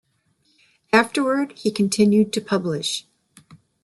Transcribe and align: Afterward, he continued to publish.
Afterward, 0.91 1.53
he 1.55 1.69
continued 1.69 2.33
to 2.33 2.41
publish. 2.41 3.05